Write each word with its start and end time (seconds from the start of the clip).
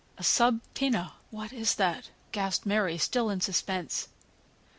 "A 0.17 0.23
sub 0.23 0.61
poena 0.73 1.11
what 1.29 1.53
is 1.53 1.75
that?" 1.75 2.09
gasped 2.31 2.65
Mary, 2.65 2.97
still 2.97 3.29
in 3.29 3.39
suspense. 3.39 4.07